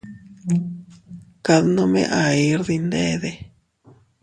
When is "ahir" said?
2.21-2.59